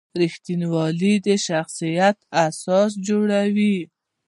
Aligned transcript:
رښتینولي 0.21 1.13
د 1.25 1.27
شخصیت 1.47 2.17
اساس 2.45 2.91
جوړوي. 3.07 3.77